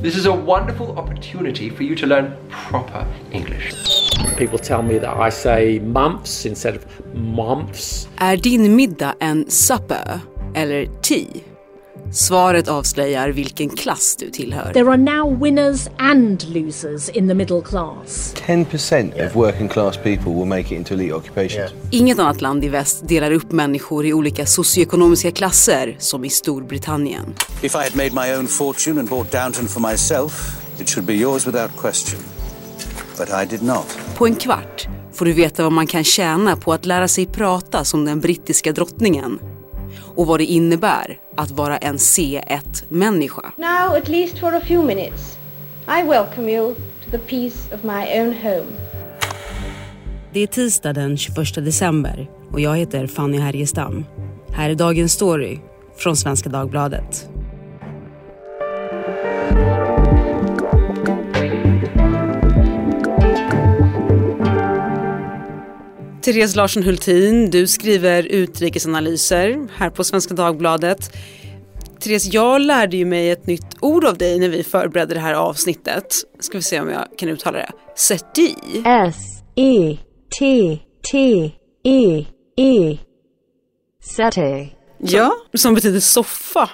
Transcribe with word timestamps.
This 0.00 0.16
is 0.16 0.26
a 0.26 0.32
wonderful 0.32 0.96
opportunity 0.96 1.68
for 1.70 1.82
you 1.82 1.96
to 1.96 2.06
learn 2.06 2.36
proper 2.50 3.04
English. 3.32 3.72
People 4.36 4.58
tell 4.58 4.80
me 4.80 4.98
that 4.98 5.16
I 5.16 5.30
say 5.30 5.80
months 5.80 6.46
instead 6.46 6.76
of 6.76 6.84
months. 7.14 8.08
Är 8.16 8.36
din 8.36 8.76
middag 8.76 9.14
en 9.20 9.50
supper 9.50 10.20
eller 10.54 10.88
tea? 11.02 11.44
Svaret 12.12 12.68
avslöjar 12.68 13.28
vilken 13.28 13.68
klass 13.68 14.16
du 14.16 14.30
tillhör. 14.30 14.72
There 14.72 14.88
are 14.88 14.96
now 14.96 15.44
winners 15.44 15.88
and 15.98 16.44
losers 16.48 17.08
in 17.08 17.28
the 17.28 17.34
middle 17.34 17.62
class. 17.62 18.34
10% 18.46 19.26
of 19.26 19.36
working 19.36 19.68
class 19.68 19.96
people 19.96 20.32
will 20.32 20.44
make 20.44 20.60
it 20.60 20.72
into 20.72 20.94
elite 20.94 21.14
occupations. 21.14 21.70
Inget 21.90 22.18
annat 22.18 22.40
land 22.40 22.64
i 22.64 22.68
väst 22.68 23.08
delar 23.08 23.30
upp 23.30 23.52
människor 23.52 24.06
i 24.06 24.12
olika 24.12 24.46
socioekonomiska 24.46 25.30
klasser 25.30 25.96
som 25.98 26.24
i 26.24 26.30
Storbritannien. 26.30 27.34
If 27.62 27.74
I 27.74 27.78
had 27.78 27.96
made 27.96 28.10
my 28.10 28.36
own 28.36 28.46
fortune 28.46 29.00
and 29.00 29.08
bought 29.08 29.32
Downton 29.32 29.68
for 29.68 29.90
myself, 29.90 30.32
it 30.80 30.88
should 30.88 31.06
be 31.06 31.14
yours 31.14 31.46
without 31.46 31.70
question. 31.76 32.20
But 33.18 33.28
I 33.28 33.46
did 33.50 33.62
not. 33.62 33.98
På 34.16 34.26
en 34.26 34.34
kvart 34.34 34.88
får 35.12 35.24
du 35.24 35.32
veta 35.32 35.62
vad 35.62 35.72
man 35.72 35.86
kan 35.86 36.04
tjäna 36.04 36.56
på 36.56 36.72
att 36.72 36.86
lära 36.86 37.08
sig 37.08 37.26
prata 37.26 37.84
som 37.84 38.04
den 38.04 38.20
brittiska 38.20 38.72
drottningen 38.72 39.38
och 40.18 40.26
vad 40.26 40.40
det 40.40 40.44
innebär 40.44 41.18
att 41.36 41.50
vara 41.50 41.76
en 41.76 41.96
C1-människa. 41.96 43.52
Now, 43.56 43.96
at 43.96 44.08
least 44.08 44.38
for 44.38 44.54
a 44.54 44.60
few 44.60 44.94
minutes, 44.94 45.38
I 45.86 46.02
welcome 46.02 46.52
you 46.52 46.74
to 46.74 47.10
the 47.10 47.18
peace 47.18 47.74
of 47.74 47.82
my 47.82 48.20
own 48.20 48.34
home. 48.42 48.66
Det 50.32 50.40
är 50.40 50.46
tisdag 50.46 50.92
den 50.92 51.16
21 51.16 51.36
december 51.54 52.30
och 52.52 52.60
jag 52.60 52.76
heter 52.76 53.06
Fanny 53.06 53.38
Härgestam. 53.38 54.04
Här 54.48 54.70
är 54.70 54.74
dagens 54.74 55.12
story 55.12 55.58
från 55.96 56.16
Svenska 56.16 56.48
Dagbladet. 56.48 57.28
Therese 66.28 66.56
Larsson 66.56 66.82
Hultin, 66.82 67.50
du 67.50 67.66
skriver 67.66 68.22
utrikesanalyser 68.22 69.68
här 69.76 69.90
på 69.90 70.04
Svenska 70.04 70.34
Dagbladet. 70.34 71.16
Therese, 72.00 72.32
jag 72.32 72.60
lärde 72.60 72.96
ju 72.96 73.04
mig 73.04 73.30
ett 73.30 73.46
nytt 73.46 73.76
ord 73.80 74.04
av 74.04 74.18
dig 74.18 74.38
när 74.38 74.48
vi 74.48 74.62
förberedde 74.62 75.14
det 75.14 75.20
här 75.20 75.34
avsnittet. 75.34 76.06
Ska 76.40 76.58
vi 76.58 76.62
se 76.62 76.80
om 76.80 76.88
jag 76.88 77.04
kan 77.18 77.28
uttala 77.28 77.58
det. 77.58 77.70
Seti. 77.96 78.54
S-E-T-T-E-E. 78.84 79.88
Seti. 84.16 84.76
Ja, 84.98 85.32
som 85.54 85.74
betyder 85.74 86.00
soffa. 86.00 86.70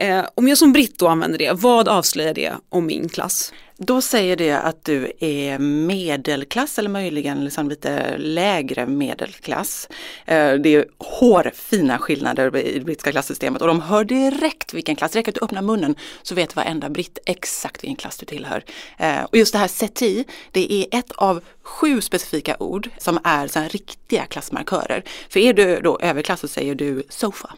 Eh, 0.00 0.24
om 0.34 0.48
jag 0.48 0.58
som 0.58 0.72
britt 0.72 0.98
då 0.98 1.08
använder 1.08 1.38
det, 1.38 1.52
vad 1.52 1.88
avslöjar 1.88 2.34
det 2.34 2.52
om 2.68 2.86
min 2.86 3.08
klass? 3.08 3.52
Då 3.78 4.00
säger 4.00 4.36
det 4.36 4.52
att 4.52 4.84
du 4.84 5.12
är 5.20 5.58
medelklass 5.58 6.78
eller 6.78 6.88
möjligen 6.88 7.44
liksom 7.44 7.68
lite 7.68 8.18
lägre 8.18 8.86
medelklass. 8.86 9.88
Eh, 10.24 10.52
det 10.52 10.74
är 10.74 10.86
hårfina 10.98 11.98
skillnader 11.98 12.56
i 12.56 12.78
det 12.78 12.84
brittiska 12.84 13.12
klassystemet 13.12 13.62
och 13.62 13.68
de 13.68 13.80
hör 13.80 14.04
direkt 14.04 14.74
vilken 14.74 14.96
klass. 14.96 15.12
Det 15.12 15.18
räcker 15.18 15.32
att 15.32 15.34
du 15.34 15.44
öppnar 15.44 15.62
munnen 15.62 15.94
så 16.22 16.34
vet 16.34 16.56
varenda 16.56 16.90
britt 16.90 17.18
exakt 17.26 17.82
vilken 17.84 17.96
klass 17.96 18.18
du 18.18 18.26
tillhör. 18.26 18.64
Eh, 18.98 19.22
och 19.22 19.36
just 19.36 19.52
det 19.52 19.58
här 19.58 19.68
SETI, 19.68 20.24
det 20.50 20.72
är 20.72 20.98
ett 20.98 21.12
av 21.12 21.40
sju 21.62 22.00
specifika 22.00 22.56
ord 22.60 22.88
som 22.98 23.18
är 23.24 23.46
så 23.46 23.60
riktiga 23.60 24.26
klassmarkörer. 24.26 25.04
För 25.28 25.40
är 25.40 25.54
du 25.54 25.80
då 25.80 25.98
överklass 25.98 26.40
så 26.40 26.48
säger 26.48 26.74
du 26.74 27.02
sofa. 27.08 27.54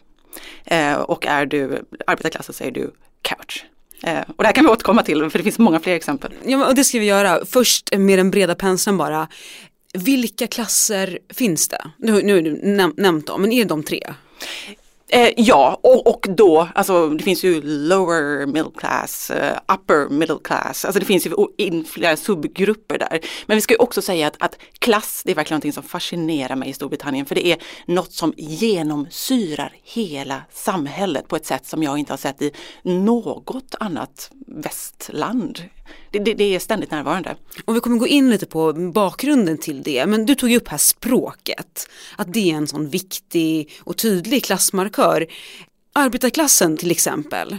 Eh, 0.65 0.93
och 0.93 1.25
är 1.25 1.45
du 1.45 1.85
arbetarklass 2.07 2.45
så 2.45 2.53
säger 2.53 2.71
du 2.71 2.91
couch. 3.21 3.65
Eh, 4.03 4.19
och 4.27 4.43
det 4.43 4.45
här 4.45 4.53
kan 4.53 4.65
vi 4.65 4.71
återkomma 4.71 5.03
till 5.03 5.29
för 5.29 5.37
det 5.39 5.43
finns 5.43 5.59
många 5.59 5.79
fler 5.79 5.95
exempel. 5.95 6.31
Ja, 6.45 6.67
och 6.67 6.75
det 6.75 6.83
ska 6.83 6.99
vi 6.99 7.05
göra. 7.05 7.45
Först 7.45 7.97
med 7.97 8.19
den 8.19 8.31
breda 8.31 8.55
penseln 8.55 8.97
bara. 8.97 9.27
Vilka 9.93 10.47
klasser 10.47 11.19
finns 11.33 11.67
det? 11.67 11.91
Nu, 11.97 12.21
nu 12.23 12.35
har 12.35 12.41
du 12.41 12.59
näm 12.63 12.93
nämnt 12.97 13.27
dem, 13.27 13.41
men 13.41 13.51
är 13.51 13.63
det 13.63 13.69
de 13.69 13.83
tre? 13.83 14.13
Eh, 15.11 15.29
ja, 15.37 15.79
och, 15.83 16.07
och 16.07 16.27
då, 16.29 16.67
alltså 16.75 17.09
det 17.09 17.23
finns 17.23 17.43
ju 17.43 17.61
lower 17.61 18.45
middle 18.45 18.71
class, 18.77 19.31
uh, 19.35 19.75
upper 19.75 20.09
middle 20.09 20.37
class, 20.43 20.85
alltså 20.85 20.99
det 20.99 21.05
finns 21.05 21.27
ju 21.27 21.31
in 21.57 21.85
flera 21.85 22.17
subgrupper 22.17 22.97
där. 22.97 23.19
Men 23.45 23.57
vi 23.57 23.61
ska 23.61 23.73
ju 23.73 23.77
också 23.77 24.01
säga 24.01 24.27
att, 24.27 24.35
att 24.39 24.57
klass, 24.79 25.21
det 25.25 25.31
är 25.31 25.35
verkligen 25.35 25.55
någonting 25.55 25.73
som 25.73 25.83
fascinerar 25.83 26.55
mig 26.55 26.69
i 26.69 26.73
Storbritannien, 26.73 27.25
för 27.25 27.35
det 27.35 27.47
är 27.47 27.57
något 27.85 28.13
som 28.13 28.33
genomsyrar 28.37 29.73
hela 29.83 30.41
samhället 30.51 31.27
på 31.27 31.35
ett 31.35 31.45
sätt 31.45 31.65
som 31.65 31.83
jag 31.83 31.97
inte 31.97 32.13
har 32.13 32.17
sett 32.17 32.41
i 32.41 32.51
något 32.83 33.75
annat 33.79 34.31
västland. 34.47 35.63
Det, 36.11 36.19
det, 36.19 36.33
det, 36.33 36.55
är 36.55 36.59
ständigt 36.59 36.91
närvarande. 36.91 37.35
Och 37.65 37.75
vi 37.75 37.79
kommer 37.79 37.97
gå 37.97 38.07
in 38.07 38.29
lite 38.29 38.45
på 38.45 38.73
bakgrunden 38.73 39.57
till 39.57 39.83
det, 39.83 40.05
men 40.05 40.25
du 40.25 40.35
tog 40.35 40.49
ju 40.49 40.57
upp 40.57 40.67
här 40.67 40.77
språket, 40.77 41.89
att 42.15 42.33
det 42.33 42.51
är 42.51 42.55
en 42.55 42.67
sån 42.67 42.89
viktig 42.89 43.71
och 43.83 43.97
tydlig 43.97 44.43
klassmarkör. 44.43 45.27
Arbetarklassen 45.93 46.77
till 46.77 46.91
exempel, 46.91 47.57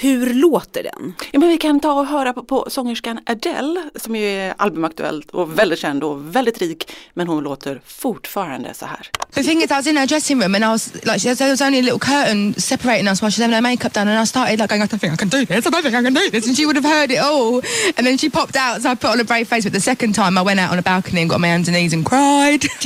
hur 0.00 0.34
låter 0.34 0.82
den? 0.82 1.14
Ja, 1.32 1.38
men 1.38 1.48
vi 1.48 1.58
kan 1.58 1.80
ta 1.80 1.92
och 1.92 2.06
höra 2.06 2.32
på, 2.32 2.44
på 2.44 2.66
sångerskan 2.70 3.18
Adele 3.26 3.90
som 3.94 4.16
ju 4.16 4.26
är 4.26 4.54
albumaktuellt 4.56 5.30
och 5.30 5.58
väldigt 5.58 5.78
känd 5.78 6.04
och 6.04 6.36
väldigt 6.36 6.58
rik. 6.58 6.92
Men 7.14 7.26
hon 7.26 7.44
låter 7.44 7.80
fortfarande 7.86 8.74
så 8.74 8.86
här. 8.86 9.08
The 9.34 9.42
thing 9.42 9.62
is 9.62 9.70
I 9.70 9.74
was 9.74 9.86
in 9.86 9.96
her 9.96 10.06
dressing 10.06 10.42
room 10.42 10.54
and 10.54 10.64
I 10.64 10.68
was 10.68 10.94
like 10.94 11.34
there 11.34 11.50
was 11.50 11.60
only 11.60 11.78
a 11.78 11.82
little 11.82 11.98
curtain 11.98 12.54
separating 12.54 13.08
us 13.08 13.22
while 13.22 13.30
she's 13.30 13.42
having 13.42 13.54
her 13.54 13.62
makeup 13.62 13.92
done 13.92 14.10
and 14.10 14.22
I 14.22 14.26
started 14.26 14.58
like 14.58 14.68
going 14.68 14.82
I 14.82 14.86
don't 14.86 15.00
think 15.00 15.12
I 15.12 15.16
can 15.16 15.28
do 15.28 15.44
this 15.44 15.66
I 15.66 15.70
don't 15.70 15.82
think 15.82 15.94
I 15.94 16.02
can 16.02 16.14
do 16.14 16.30
this 16.30 16.46
and 16.46 16.56
she 16.56 16.66
would 16.66 16.76
have 16.76 16.92
heard 16.96 17.10
it 17.10 17.18
all 17.18 17.62
and 17.96 18.06
then 18.06 18.18
she 18.18 18.30
popped 18.30 18.56
out 18.56 18.82
so 18.82 18.90
I 18.90 18.94
put 18.94 19.10
on 19.10 19.20
a 19.20 19.24
brave 19.24 19.48
face 19.48 19.64
but 19.64 19.72
the 19.72 19.80
second 19.80 20.14
time 20.14 20.38
I 20.38 20.42
went 20.42 20.60
out 20.60 20.72
on 20.72 20.78
a 20.78 20.82
balcony 20.82 21.20
and 21.20 21.30
got 21.30 21.40
my 21.40 21.48
hands 21.48 21.68
and 21.68 21.76
knees 21.76 21.92
and 21.92 22.04
cried. 22.04 22.64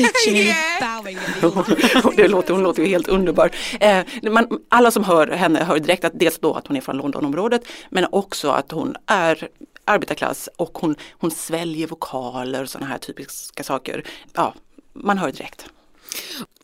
det 2.17 2.29
låter, 2.29 2.55
hon 2.55 2.63
låter 2.63 2.83
ju 2.83 2.89
helt 2.89 3.09
underbar. 3.09 3.51
Eh, 3.81 4.05
man, 4.23 4.61
alla 4.69 4.91
som 4.91 5.05
hör 5.05 5.27
henne 5.27 5.65
hör 5.65 5.79
direkt 5.79 6.05
att 6.05 6.19
dels 6.19 6.39
då 6.39 6.55
att 6.55 6.67
hon 6.67 6.77
är 6.77 6.81
från 6.81 6.97
Londonområdet 6.97 7.63
men 7.91 8.07
också 8.11 8.51
att 8.51 8.71
hon 8.71 8.97
är 9.07 9.49
arbetarklass 9.85 10.49
och 10.57 10.79
hon, 10.79 10.97
hon 11.13 11.31
sväljer 11.31 11.87
vokaler 11.87 12.63
och 12.63 12.71
sådana 12.71 12.87
här 12.87 12.99
typiska 12.99 13.65
saker. 13.65 14.05
Ja, 14.33 14.55
man 14.93 15.19
hör 15.19 15.33
direkt. 15.33 15.67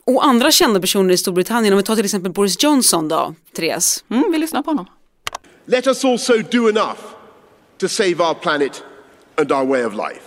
Och 0.03 0.25
andra 0.25 0.51
kända 0.51 0.79
personer 0.79 1.13
i 1.13 1.17
Storbritannien, 1.17 1.73
om 1.73 1.77
vi 1.77 1.83
tar 1.83 1.95
till 1.95 2.05
exempel 2.05 2.31
Boris 2.31 2.63
Johnson 2.63 3.07
då, 3.07 3.35
Therese? 3.55 4.03
Mm, 4.09 4.31
vi 4.31 4.37
lyssnar 4.37 4.63
på 4.63 4.69
honom. 4.69 4.85
Let 5.65 5.87
us 5.87 6.05
also 6.05 6.33
do 6.37 6.69
enough 6.69 6.99
to 7.77 7.87
save 7.87 8.15
our 8.19 8.33
planet 8.33 8.83
and 9.37 9.51
our 9.51 9.65
way 9.65 9.85
of 9.85 9.93
life. 9.93 10.21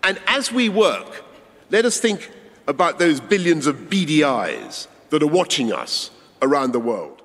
And 0.00 0.16
as 0.26 0.52
we 0.52 0.68
work, 0.68 1.22
let 1.68 1.84
us 1.84 2.00
think 2.00 2.20
about 2.68 2.98
those 2.98 3.18
billions 3.18 3.66
of 3.66 3.90
beady 3.90 4.22
eyes 4.22 4.86
that 5.10 5.22
are 5.22 5.26
watching 5.26 5.72
us 5.72 6.10
around 6.42 6.72
the 6.72 6.78
world. 6.78 7.17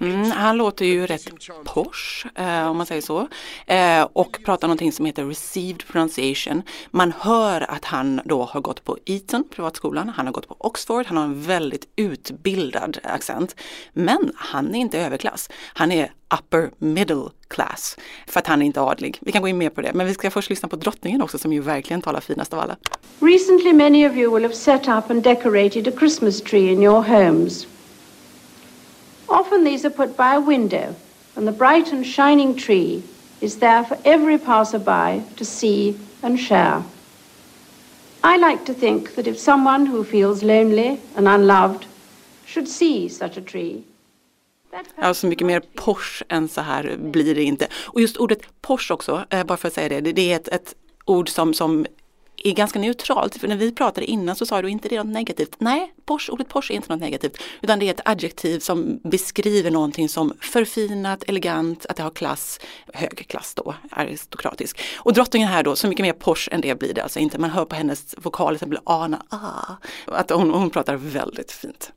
Mm, 0.00 0.30
han 0.30 0.56
låter 0.56 0.84
ju 0.84 1.06
rätt 1.06 1.28
posh 1.64 2.26
eh, 2.34 2.70
om 2.70 2.76
man 2.76 2.86
säger 2.86 3.02
så. 3.02 3.28
Eh, 3.66 4.08
och 4.12 4.38
pratar 4.44 4.68
någonting 4.68 4.92
som 4.92 5.06
heter 5.06 5.24
received 5.24 5.86
pronunciation. 5.86 6.62
Man 6.90 7.12
hör 7.18 7.70
att 7.70 7.84
han 7.84 8.20
då 8.24 8.42
har 8.42 8.60
gått 8.60 8.84
på 8.84 8.98
Eton, 9.06 9.44
privatskolan. 9.50 10.08
Han 10.08 10.26
har 10.26 10.32
gått 10.32 10.48
på 10.48 10.56
Oxford. 10.58 11.06
Han 11.06 11.16
har 11.16 11.24
en 11.24 11.42
väldigt 11.42 11.88
utbildad 11.96 12.98
accent. 13.02 13.56
Men 13.92 14.32
han 14.36 14.74
är 14.74 14.78
inte 14.78 14.98
överklass. 14.98 15.50
Han 15.74 15.92
är 15.92 16.12
upper 16.38 16.70
middle 16.78 17.30
class. 17.48 17.96
För 18.26 18.40
att 18.40 18.46
han 18.46 18.62
är 18.62 18.66
inte 18.66 18.80
adlig. 18.80 19.18
Vi 19.20 19.32
kan 19.32 19.42
gå 19.42 19.48
in 19.48 19.58
mer 19.58 19.70
på 19.70 19.80
det. 19.80 19.92
Men 19.94 20.06
vi 20.06 20.14
ska 20.14 20.30
först 20.30 20.50
lyssna 20.50 20.68
på 20.68 20.76
drottningen 20.76 21.22
också 21.22 21.38
som 21.38 21.52
ju 21.52 21.60
verkligen 21.60 22.02
talar 22.02 22.20
finast 22.20 22.52
av 22.52 22.60
alla. 22.60 22.76
Recently 23.20 23.72
many 23.72 24.08
of 24.08 24.16
you 24.16 24.34
will 24.34 24.42
have 24.42 24.54
set 24.54 24.88
up 24.88 25.10
and 25.10 25.22
decorated 25.22 25.88
a 25.88 25.92
Christmas 25.98 26.42
tree 26.42 26.72
in 26.72 26.82
your 26.82 27.02
homes. 27.02 27.66
Often 29.28 29.64
these 29.64 29.84
are 29.84 29.90
put 29.90 30.16
by 30.16 30.34
a 30.34 30.40
window, 30.40 30.94
and 31.36 31.46
the 31.46 31.52
bright 31.52 31.92
and 31.92 32.06
shining 32.06 32.54
tree 32.54 33.02
is 33.40 33.58
there 33.58 33.84
for 33.84 33.98
every 34.04 34.38
passerby 34.38 35.22
to 35.36 35.44
see 35.44 35.98
and 36.22 36.38
share. 36.38 36.82
I 38.24 38.36
like 38.38 38.64
to 38.64 38.74
think 38.74 39.14
that 39.14 39.26
if 39.26 39.38
someone 39.38 39.86
who 39.86 40.04
feels 40.04 40.42
lonely 40.42 41.00
and 41.16 41.28
unloved 41.28 41.86
should 42.44 42.68
see 42.68 43.08
such 43.08 43.36
a 43.36 43.40
tree, 43.40 43.84
Ja, 44.96 45.14
så 45.14 45.26
mycket 45.26 45.46
mer 45.46 45.62
Porsche 45.74 46.24
än 46.28 46.48
så 46.48 46.60
här 46.60 46.96
blir 46.98 47.34
det 47.34 47.42
inte. 47.42 47.68
Och 47.74 48.00
just 48.00 48.16
ordet 48.16 48.38
Porsche 48.62 48.94
också, 48.94 49.24
eh, 49.30 49.44
bara 49.44 49.58
för 49.58 49.68
att 49.68 49.74
säga 49.74 50.00
det, 50.00 50.12
det 50.12 50.32
är 50.32 50.36
ett, 50.36 50.48
ett 50.48 50.74
ord 51.04 51.28
som, 51.28 51.54
som 51.54 51.86
är 52.44 52.52
ganska 52.52 52.78
neutralt. 52.78 53.36
För 53.36 53.48
när 53.48 53.56
vi 53.56 53.72
pratade 53.72 54.06
innan 54.06 54.36
så 54.36 54.46
sa 54.46 54.62
du 54.62 54.68
inte 54.68 54.88
det 54.88 54.96
är 54.96 55.04
något 55.04 55.12
negativt. 55.12 55.56
Nej, 55.58 55.92
Porsche, 56.04 56.32
ordet 56.32 56.48
Porsche 56.48 56.74
är 56.74 56.76
inte 56.76 56.92
något 56.92 57.00
negativt. 57.00 57.42
Utan 57.62 57.78
det 57.78 57.86
är 57.86 57.90
ett 57.90 58.00
adjektiv 58.04 58.58
som 58.58 59.00
beskriver 59.04 59.70
någonting 59.70 60.08
som 60.08 60.34
förfinat, 60.40 61.24
elegant, 61.26 61.86
att 61.86 61.96
det 61.96 62.02
har 62.02 62.10
klass, 62.10 62.60
hög 62.92 63.28
klass 63.28 63.54
då, 63.54 63.74
aristokratisk. 63.90 64.80
Och 64.96 65.12
drottningen 65.12 65.48
här 65.48 65.62
då, 65.62 65.76
så 65.76 65.88
mycket 65.88 66.04
mer 66.04 66.12
Porsche 66.12 66.50
än 66.52 66.60
det 66.60 66.78
blir 66.78 66.94
det 66.94 67.02
alltså 67.02 67.18
inte. 67.18 67.38
Man 67.38 67.50
hör 67.50 67.64
på 67.64 67.76
hennes 67.76 68.14
vokaler, 68.18 68.58
till 68.58 68.66
exempel 68.66 68.78
Ana, 68.84 69.22
ah, 69.28 69.74
att 70.06 70.30
hon, 70.30 70.50
hon 70.50 70.70
pratar 70.70 70.96
väldigt 70.96 71.52
fint. 71.52 71.92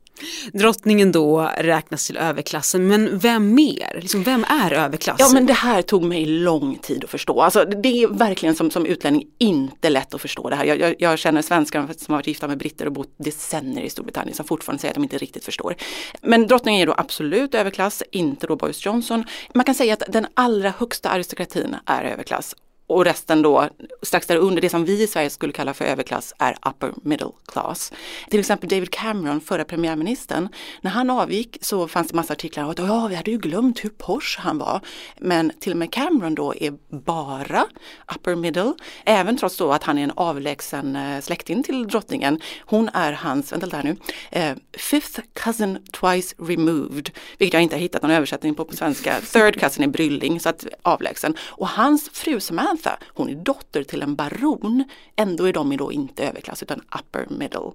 Drottningen 0.52 1.12
då 1.12 1.50
räknas 1.56 2.06
till 2.06 2.16
överklassen, 2.16 2.86
men 2.86 3.18
vem 3.18 3.54
mer? 3.54 3.98
Liksom, 4.00 4.22
vem 4.22 4.44
är 4.44 4.72
överklassen? 4.72 5.26
Ja 5.26 5.32
men 5.34 5.46
det 5.46 5.52
här 5.52 5.82
tog 5.82 6.04
mig 6.04 6.26
lång 6.26 6.78
tid 6.78 7.04
att 7.04 7.10
förstå. 7.10 7.40
Alltså, 7.40 7.64
det 7.64 8.02
är 8.02 8.08
verkligen 8.08 8.54
som, 8.54 8.70
som 8.70 8.86
utlänning 8.86 9.26
inte 9.38 9.90
lätt 9.90 10.14
att 10.14 10.20
förstå 10.20 10.50
det 10.50 10.56
här. 10.56 10.64
Jag, 10.64 10.80
jag, 10.80 10.94
jag 10.98 11.18
känner 11.18 11.42
svenskar 11.42 11.80
som 11.80 12.12
har 12.12 12.18
varit 12.18 12.26
gifta 12.26 12.48
med 12.48 12.58
britter 12.58 12.86
och 12.86 12.92
bott 12.92 13.14
decennier 13.16 13.84
i 13.84 13.90
Storbritannien 13.90 14.36
som 14.36 14.46
fortfarande 14.46 14.80
säger 14.80 14.92
att 14.92 14.96
de 14.96 15.02
inte 15.02 15.18
riktigt 15.18 15.44
förstår. 15.44 15.74
Men 16.22 16.46
drottningen 16.46 16.82
är 16.82 16.86
då 16.86 16.94
absolut 16.96 17.54
överklass, 17.54 18.02
inte 18.12 18.46
då 18.46 18.56
Boris 18.56 18.86
Johnson. 18.86 19.24
Man 19.54 19.64
kan 19.64 19.74
säga 19.74 19.94
att 19.94 20.02
den 20.08 20.26
allra 20.34 20.70
högsta 20.78 21.08
aristokratin 21.08 21.76
är 21.86 22.02
överklass 22.04 22.54
och 22.90 23.04
resten 23.04 23.42
då 23.42 23.68
strax 24.02 24.26
där 24.26 24.36
under 24.36 24.62
det 24.62 24.68
som 24.70 24.84
vi 24.84 25.02
i 25.02 25.06
Sverige 25.06 25.30
skulle 25.30 25.52
kalla 25.52 25.74
för 25.74 25.84
överklass 25.84 26.34
är 26.38 26.56
upper 26.66 26.92
middle 27.02 27.30
class. 27.46 27.92
Till 28.30 28.40
exempel 28.40 28.68
David 28.68 28.90
Cameron, 28.90 29.40
förra 29.40 29.64
premiärministern, 29.64 30.48
när 30.80 30.90
han 30.90 31.10
avgick 31.10 31.58
så 31.60 31.88
fanns 31.88 32.08
det 32.08 32.14
massa 32.14 32.32
artiklar 32.32 32.64
om 32.64 32.70
att 32.70 32.78
ja, 32.78 33.06
vi 33.06 33.14
hade 33.14 33.30
ju 33.30 33.38
glömt 33.38 33.84
hur 33.84 33.88
posh 33.88 34.38
han 34.38 34.58
var. 34.58 34.80
Men 35.18 35.52
till 35.60 35.72
och 35.72 35.78
med 35.78 35.92
Cameron 35.92 36.34
då 36.34 36.54
är 36.54 36.72
bara 36.88 37.66
upper 38.14 38.34
middle, 38.34 38.72
även 39.04 39.36
trots 39.36 39.56
då 39.56 39.72
att 39.72 39.82
han 39.82 39.98
är 39.98 40.04
en 40.04 40.12
avlägsen 40.16 40.96
eh, 40.96 41.20
släkting 41.20 41.62
till 41.62 41.88
drottningen. 41.88 42.40
Hon 42.60 42.88
är 42.88 43.12
hans, 43.12 43.52
vänta 43.52 43.76
här 43.76 43.82
nu, 43.84 43.96
eh, 44.30 44.56
fifth 44.78 45.20
cousin 45.32 45.78
twice 45.92 46.34
removed, 46.38 47.10
vilket 47.38 47.54
jag 47.54 47.62
inte 47.62 47.76
har 47.76 47.80
hittat 47.80 48.02
någon 48.02 48.10
översättning 48.10 48.54
på 48.54 48.64
på 48.64 48.76
svenska. 48.76 49.20
Third 49.20 49.60
cousin 49.60 49.84
är 49.84 49.88
brylling, 49.88 50.40
så 50.40 50.48
att 50.48 50.66
avlägsen. 50.82 51.36
Och 51.40 51.68
hans 51.68 52.10
fru 52.12 52.40
som 52.40 52.58
är 52.58 52.79
Samantha, 52.82 53.04
hon 53.14 53.28
är 53.28 53.34
dotter 53.34 53.84
till 53.84 54.02
en 54.02 54.14
baron. 54.14 54.84
Ändå 55.16 55.44
är 55.44 55.52
de 55.52 55.76
då 55.76 55.92
inte 55.92 56.24
överklass 56.24 56.62
utan 56.62 56.80
upper 56.98 57.26
middle. 57.30 57.72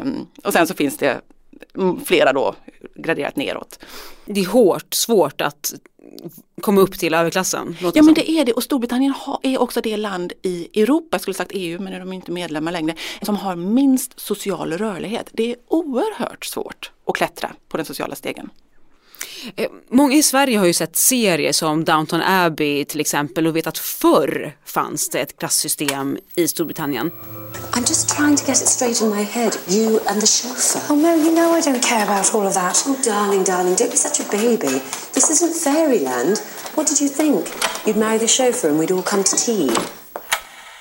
Um, 0.00 0.26
och 0.44 0.52
sen 0.52 0.66
så 0.66 0.74
finns 0.74 0.96
det 0.96 1.20
flera 2.04 2.32
då 2.32 2.54
graderat 2.94 3.36
neråt. 3.36 3.78
Det 4.26 4.40
är 4.40 4.46
hårt, 4.46 4.94
svårt 4.94 5.40
att 5.40 5.74
komma 6.60 6.80
upp 6.80 6.98
till 6.98 7.14
överklassen. 7.14 7.76
Ja 7.94 8.02
men 8.02 8.14
det 8.14 8.30
är 8.30 8.44
det 8.44 8.52
och 8.52 8.62
Storbritannien 8.62 9.14
är 9.42 9.62
också 9.62 9.80
det 9.80 9.96
land 9.96 10.32
i 10.42 10.82
Europa, 10.82 11.08
jag 11.10 11.20
skulle 11.20 11.34
sagt 11.34 11.50
EU 11.54 11.80
men 11.80 11.92
är 11.92 12.00
de 12.00 12.12
inte 12.12 12.32
medlemmar 12.32 12.72
längre, 12.72 12.94
som 13.22 13.36
har 13.36 13.56
minst 13.56 14.20
social 14.20 14.72
rörlighet. 14.72 15.30
Det 15.32 15.50
är 15.50 15.56
oerhört 15.68 16.44
svårt 16.44 16.92
att 17.06 17.14
klättra 17.14 17.52
på 17.68 17.76
den 17.76 17.86
sociala 17.86 18.14
stegen. 18.14 18.50
Eh, 19.56 19.70
många 19.90 20.16
i 20.16 20.22
Sverige 20.22 20.58
har 20.58 20.66
ju 20.66 20.72
sett 20.72 20.96
serier 20.96 21.52
som 21.52 21.84
Downton 21.84 22.22
Abbey 22.22 22.84
till 22.84 23.00
exempel 23.00 23.46
och 23.46 23.56
vet 23.56 23.66
att 23.66 23.78
förr 23.78 24.56
fanns 24.66 25.08
det 25.08 25.20
ett 25.20 25.38
klassystem 25.38 26.18
i 26.34 26.48
Storbritannien. 26.48 27.10
I'm 27.72 27.88
just 27.88 28.08
trying 28.16 28.36
to 28.36 28.44
get 28.46 28.62
it 28.62 28.68
straight 28.68 29.00
in 29.00 29.08
my 29.08 29.22
head. 29.22 29.52
You 29.68 30.00
and 30.06 30.20
the 30.20 30.26
chauffeur. 30.26 30.94
Oh 30.94 31.02
no, 31.02 31.16
you 31.16 31.34
know 31.34 31.58
I 31.58 31.60
don't 31.60 31.82
care 31.82 32.02
about 32.02 32.34
all 32.34 32.46
of 32.46 32.54
that. 32.54 32.84
Oh 32.86 32.96
darling, 33.04 33.44
darling, 33.44 33.74
don't 33.76 33.90
be 33.90 33.96
such 33.96 34.20
a 34.20 34.24
baby. 34.30 34.80
This 35.12 35.30
isn't 35.30 35.54
fairyland. 35.64 36.36
What 36.74 36.86
did 36.88 37.00
you 37.00 37.08
think? 37.08 37.46
You'd 37.86 37.98
marry 37.98 38.18
the 38.18 38.28
chauffeur 38.28 38.68
and 38.70 38.78
we'd 38.80 38.92
all 38.92 39.02
come 39.02 39.22
to 39.22 39.36
tea. 39.36 39.70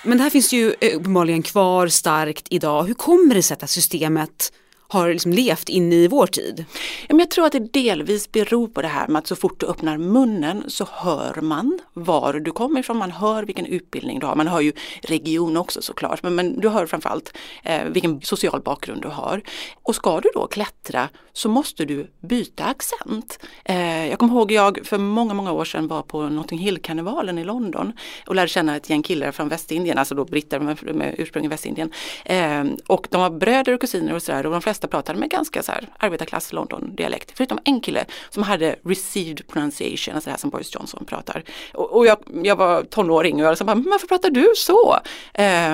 Men 0.04 0.18
det 0.18 0.24
här 0.24 0.30
finns 0.30 0.54
ju 0.54 0.76
eh, 0.82 0.98
uppenbarligen 0.98 1.44
kvar 1.44 1.88
starkt 1.88 2.48
idag. 2.50 2.84
Hur 2.84 2.94
kommer 2.94 3.36
det 3.36 3.44
sig 3.44 3.58
att 3.62 3.70
systemet 3.70 4.52
har 4.94 5.10
liksom 5.10 5.34
levt 5.34 5.70
in 5.70 5.94
i 5.94 6.08
vår 6.08 6.28
tid? 6.28 6.66
Jag 7.08 7.30
tror 7.30 7.46
att 7.46 7.52
det 7.52 7.74
delvis 7.74 8.32
beror 8.32 8.68
på 8.68 8.82
det 8.82 8.88
här 8.88 9.08
med 9.08 9.20
att 9.20 9.28
så 9.28 9.36
fort 9.36 9.60
du 9.60 9.66
öppnar 9.66 9.98
munnen 9.98 10.64
så 10.68 10.88
hör 10.92 11.42
man 11.42 11.80
var 11.94 12.34
du 12.34 12.52
kommer 12.52 12.80
ifrån, 12.80 12.98
man 12.98 13.12
hör 13.12 13.44
vilken 13.44 13.66
utbildning 13.66 14.20
du 14.20 14.26
har, 14.26 14.36
man 14.36 14.48
hör 14.48 14.62
ju 14.62 14.74
region 15.02 15.58
också 15.58 15.82
såklart, 15.82 16.24
men, 16.24 16.36
men 16.36 16.60
du 16.60 16.70
hör 16.70 16.86
framförallt 16.86 17.38
eh, 17.64 17.84
vilken 17.84 18.22
social 18.22 18.62
bakgrund 18.62 19.02
du 19.02 19.08
har. 19.08 19.42
Och 19.84 19.96
ska 19.96 20.20
du 20.20 20.30
då 20.34 20.48
klättra 20.48 21.10
så 21.34 21.50
måste 21.50 21.86
du 21.86 22.08
byta 22.22 22.64
accent. 22.64 23.40
Eh, 23.66 24.10
jag 24.10 24.20
kommer 24.20 24.34
ihåg 24.34 24.52
jag 24.52 24.80
för 24.86 24.98
många, 24.98 25.34
många 25.34 25.52
år 25.52 25.66
sedan 25.66 25.88
var 25.88 26.02
på 26.02 26.22
Notting 26.22 26.60
Hill-karnevalen 26.60 27.38
i 27.38 27.44
London 27.44 27.94
och 28.28 28.36
lärde 28.36 28.48
känna 28.48 28.76
ett 28.76 28.90
gäng 28.90 29.04
killar 29.04 29.32
från 29.32 29.50
Västindien, 29.50 29.98
alltså 29.98 30.16
då 30.16 30.26
britter 30.26 30.60
med, 30.60 30.96
med 30.96 31.16
ursprung 31.18 31.46
i 31.46 31.48
Västindien. 31.48 31.92
Eh, 32.26 32.64
och 32.88 33.08
de 33.10 33.22
var 33.22 33.30
bröder 33.30 33.74
och 33.74 33.82
kusiner 33.82 34.14
och 34.14 34.24
sådär 34.24 34.46
och 34.46 34.52
de 34.52 34.62
flesta 34.62 34.83
pratade 34.88 35.20
med 35.20 35.30
ganska 35.30 35.64
så 35.64 35.72
här 35.72 35.90
arbetarklass 35.98 36.54
London-dialekt. 36.54 37.32
Förutom 37.36 37.60
en 37.64 37.82
kille 37.82 38.06
som 38.30 38.44
hade 38.44 38.76
received 38.84 39.48
pronunciation, 39.48 40.16
alltså 40.16 40.28
det 40.28 40.32
här 40.32 40.38
som 40.38 40.50
Boris 40.50 40.76
Johnson 40.76 41.06
pratar. 41.06 41.44
Och, 41.74 41.98
och 41.98 42.06
jag, 42.06 42.18
jag 42.44 42.56
var 42.56 42.84
tonåring 42.84 43.36
och 43.36 43.42
jag 43.42 43.52
liksom 43.52 43.68
sa, 43.68 43.76
men 43.76 43.90
varför 43.90 44.08
pratar 44.08 44.30
du 44.30 44.54
så? 44.56 44.98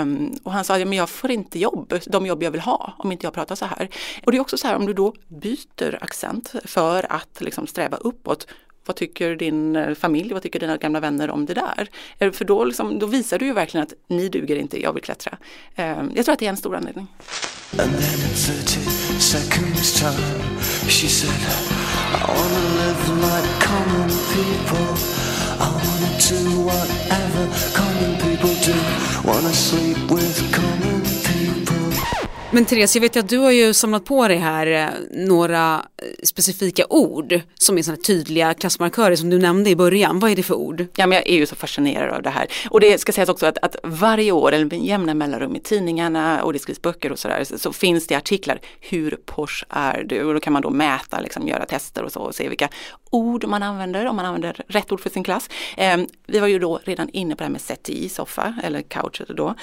Um, 0.01 0.39
och 0.43 0.51
han 0.51 0.63
sa, 0.63 0.79
ja, 0.79 0.85
men 0.85 0.97
jag 0.97 1.09
får 1.09 1.31
inte 1.31 1.59
jobb, 1.59 1.93
de 2.05 2.25
jobb 2.25 2.43
jag 2.43 2.51
vill 2.51 2.61
ha 2.61 2.93
om 2.97 3.11
inte 3.11 3.25
jag 3.25 3.33
pratar 3.33 3.55
så 3.55 3.65
här. 3.65 3.89
Och 4.25 4.31
det 4.31 4.37
är 4.37 4.41
också 4.41 4.57
så 4.57 4.67
här 4.67 4.75
om 4.75 4.85
du 4.85 4.93
då 4.93 5.13
byter 5.27 6.03
accent 6.03 6.53
för 6.65 7.11
att 7.11 7.41
liksom 7.41 7.67
sträva 7.67 7.97
uppåt 7.97 8.47
vad 8.85 8.95
tycker 8.95 9.35
din 9.35 9.75
eh, 9.75 9.93
familj, 9.93 10.33
vad 10.33 10.41
tycker 10.41 10.59
dina 10.59 10.77
gamla 10.77 10.99
vänner 10.99 11.29
om 11.29 11.45
det 11.45 11.53
där? 11.53 11.89
Eh, 12.19 12.31
för 12.31 12.45
då, 12.45 12.63
liksom, 12.63 12.99
då 12.99 13.05
visar 13.05 13.39
du 13.39 13.45
ju 13.45 13.53
verkligen 13.53 13.83
att 13.83 13.93
ni 14.07 14.29
duger 14.29 14.55
inte, 14.55 14.81
jag 14.81 14.93
vill 14.93 15.03
klättra. 15.03 15.37
Eh, 15.75 16.03
jag 16.15 16.25
tror 16.25 16.33
att 16.33 16.39
det 16.39 16.45
är 16.45 16.49
en 16.49 16.57
stor 16.57 16.75
anledning. 16.75 17.07
Wanna 29.23 29.53
sleep 29.53 30.11
with 30.11 30.48
men 32.51 32.65
Therese, 32.65 32.95
jag 32.95 33.01
vet 33.01 33.15
ju 33.15 33.19
att 33.19 33.29
du 33.29 33.37
har 33.37 33.51
ju 33.51 33.73
samlat 33.73 34.05
på 34.05 34.27
dig 34.27 34.37
här 34.37 34.67
eh, 34.67 34.89
några 35.11 35.73
eh, 35.75 36.07
specifika 36.23 36.85
ord 36.89 37.41
som 37.55 37.77
är 37.77 37.81
sådana 37.81 38.01
tydliga 38.01 38.53
klassmarkörer 38.53 39.15
som 39.15 39.29
du 39.29 39.39
nämnde 39.39 39.69
i 39.69 39.75
början. 39.75 40.19
Vad 40.19 40.31
är 40.31 40.35
det 40.35 40.43
för 40.43 40.53
ord? 40.53 40.85
Ja, 40.95 41.07
men 41.07 41.15
jag 41.15 41.27
är 41.27 41.35
ju 41.35 41.45
så 41.45 41.55
fascinerad 41.55 42.15
av 42.15 42.21
det 42.21 42.29
här. 42.29 42.47
Och 42.69 42.79
det 42.79 42.97
ska 42.97 43.11
sägas 43.11 43.29
också 43.29 43.45
att, 43.45 43.57
att 43.57 43.75
varje 43.83 44.31
år, 44.31 44.51
eller 44.51 44.65
med 44.65 44.85
jämna 44.85 45.13
mellanrum 45.13 45.55
i 45.55 45.59
tidningarna 45.59 46.43
och 46.43 46.53
det 46.53 46.59
skrivs 46.59 46.81
böcker 46.81 47.11
och 47.11 47.19
sådär, 47.19 47.43
så, 47.57 47.73
finns 47.73 48.07
det 48.07 48.15
artiklar. 48.15 48.59
Hur 48.79 49.17
posh 49.25 49.63
är 49.69 50.03
du? 50.03 50.23
Och 50.23 50.33
då 50.33 50.39
kan 50.39 50.53
man 50.53 50.61
då 50.61 50.69
mäta, 50.69 51.19
liksom, 51.19 51.47
göra 51.47 51.65
tester 51.65 52.03
och 52.03 52.11
så 52.11 52.19
och 52.19 52.35
se 52.35 52.49
vilka 52.49 52.69
ord 53.09 53.47
man 53.47 53.63
använder, 53.63 54.05
om 54.05 54.15
man 54.15 54.25
använder 54.25 54.61
rätt 54.67 54.91
ord 54.91 55.01
för 55.01 55.09
sin 55.09 55.23
klass. 55.23 55.49
Eh, 55.77 55.97
vi 56.27 56.39
var 56.39 56.47
ju 56.47 56.59
då 56.59 56.79
redan 56.83 57.09
inne 57.09 57.35
på 57.35 57.39
det 57.39 57.45
här 57.45 57.51
med 57.51 57.61
settee, 57.61 58.09
soffa 58.09 58.55
eller 58.63 58.81
couch 58.81 59.21
då. 59.27 59.55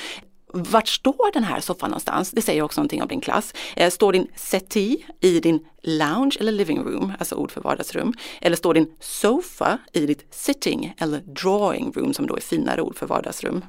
Vart 0.53 0.89
står 0.89 1.33
den 1.33 1.45
här 1.45 1.61
soffan 1.61 1.91
någonstans? 1.91 2.31
Det 2.31 2.43
säger 2.43 2.63
också 2.63 2.81
någonting 2.81 3.03
om 3.03 3.09
din 3.09 3.21
klass. 3.21 3.55
Eh, 3.77 3.91
står 3.91 4.13
din 4.13 4.27
settee 4.37 4.97
i 5.21 5.41
din 5.41 5.61
lounge 5.87 6.37
eller 6.41 6.53
living 6.53 6.85
room, 6.85 7.13
alltså 7.19 7.35
ord 7.35 7.51
för 7.51 7.61
vardagsrum? 7.61 8.15
Eller 8.41 8.57
står 8.57 8.75
din 8.75 8.91
sofa 9.01 9.79
i 9.93 10.07
ditt 10.07 10.35
sitting 10.35 10.95
eller 10.99 11.21
drawing 11.21 11.93
room 11.93 12.15
som 12.15 12.27
då 12.27 12.37
är 12.37 12.41
finare 12.41 12.83
ord 12.83 12.97
för 12.97 13.07
vardagsrum? 13.07 13.65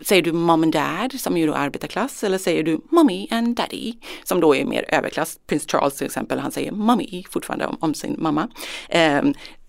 Säger 0.00 0.22
du 0.22 0.32
mom 0.32 0.62
and 0.62 0.72
dad 0.72 1.20
som 1.20 1.36
ju 1.36 1.46
då 1.46 1.52
är 1.52 1.58
arbetarklass 1.58 2.24
eller 2.24 2.38
säger 2.38 2.62
du 2.62 2.80
mommy 2.90 3.28
and 3.30 3.56
daddy 3.56 3.94
som 4.24 4.40
då 4.40 4.56
är 4.56 4.64
mer 4.64 4.84
överklass? 4.88 5.38
Prins 5.46 5.66
Charles 5.66 5.94
till 5.94 6.06
exempel, 6.06 6.38
han 6.38 6.52
säger 6.52 6.72
mommy 6.72 7.24
fortfarande 7.30 7.66
om, 7.66 7.76
om 7.80 7.94
sin 7.94 8.16
mamma. 8.18 8.48
Eh, 8.88 9.22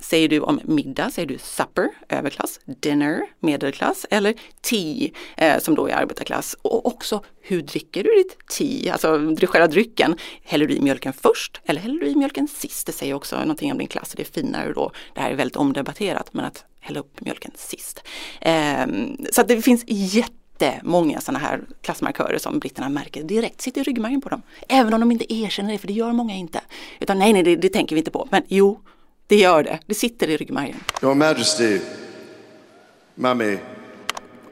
Säger 0.04 0.30
du 0.30 0.40
om 0.40 0.60
middag, 0.64 1.10
säger 1.10 1.28
du 1.28 1.38
supper, 1.38 1.90
överklass, 2.10 2.60
dinner, 2.66 3.22
medelklass 3.40 4.06
eller 4.10 4.34
tea 4.62 5.10
eh, 5.38 5.60
som 5.60 5.76
då 5.76 5.88
är 5.88 5.96
arbetarklass. 5.96 6.56
Och 6.62 6.86
också 6.86 7.24
hur 7.46 7.62
dricker 7.62 8.04
du 8.04 8.10
ditt 8.10 8.38
te? 8.48 8.90
alltså 8.90 9.36
själva 9.48 9.68
drycken. 9.68 10.16
Häller 10.44 10.68
du 10.68 10.74
i 10.74 10.82
mjölken 10.82 11.14
först 11.14 11.62
eller 11.66 11.82
häller 11.82 12.00
du 12.00 12.08
i 12.08 12.16
mjölken 12.16 12.48
sist? 12.48 12.88
Det 12.88 12.92
säger 12.92 13.14
också 13.14 13.40
någonting 13.40 13.72
om 13.72 13.78
din 13.78 13.88
klass. 13.88 14.14
Det 14.16 14.24
är 14.24 14.42
finare 14.42 14.74
då. 14.74 14.92
Det 15.14 15.22
här 15.22 15.32
är 15.32 15.36
väldigt 15.36 15.56
omdebatterat 15.56 16.34
men 16.34 16.46
att 16.46 16.66
hälla 16.80 17.00
upp 17.00 17.22
mjölken 17.22 17.52
sist. 17.56 18.04
Eh, 18.42 18.86
så 19.32 19.42
att 19.42 19.48
det 19.48 19.62
finns 19.62 19.84
jättemånga 19.88 21.22
sådana 21.22 21.40
här 21.40 21.62
klassmarkörer 21.82 22.38
som 22.38 22.60
britterna 22.60 22.90
märker 22.90 23.24
direkt 23.24 23.62
sitter 23.62 23.82
i 23.82 23.84
ryggmärgen 23.84 24.22
på 24.22 24.30
dem. 24.30 24.42
Även 24.70 24.94
om 24.94 25.00
de 25.00 25.12
inte 25.12 25.34
erkänner 25.34 25.72
det, 25.72 25.78
för 25.78 25.88
det 25.88 25.94
gör 25.94 26.12
många 26.12 26.36
inte. 26.36 26.62
Utan 27.00 27.20
nej, 27.20 27.34
nej, 27.34 27.44
det, 27.44 27.56
det 27.56 27.70
tänker 27.70 27.96
vi 27.96 28.00
inte 28.00 28.12
på. 28.12 28.28
Men 28.32 28.44
jo, 28.48 28.80
det 29.28 29.36
gör 29.36 29.64
det. 29.64 29.80
Det 29.86 29.96
sitter 29.96 30.30
i 30.30 30.38
ryggmärgen. 30.38 30.78
Your 31.02 31.16
Majesty, 31.16 31.80
Mummy. 33.16 33.58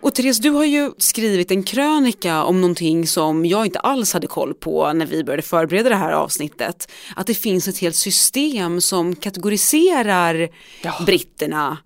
Och 0.01 0.15
Therese, 0.15 0.39
du 0.39 0.49
har 0.49 0.65
ju 0.65 0.91
skrivit 0.97 1.51
en 1.51 1.63
krönika 1.63 2.43
om 2.43 2.61
någonting 2.61 3.07
som 3.07 3.45
jag 3.45 3.65
inte 3.65 3.79
alls 3.79 4.13
hade 4.13 4.27
koll 4.27 4.53
på 4.53 4.93
när 4.93 5.05
vi 5.05 5.23
började 5.23 5.41
förbereda 5.41 5.89
det 5.89 5.95
här 5.95 6.11
avsnittet. 6.11 6.91
Att 7.15 7.27
det 7.27 7.33
finns 7.33 7.67
ett 7.67 7.77
helt 7.77 7.95
system 7.95 8.81
som 8.81 9.15
kategoriserar 9.15 10.49
ja. 10.83 10.93
britterna 11.05 11.77